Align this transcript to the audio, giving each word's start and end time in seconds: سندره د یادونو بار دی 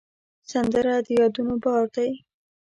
سندره 0.49 0.95
د 1.05 1.07
یادونو 1.19 1.55
بار 1.63 1.85
دی 1.95 2.09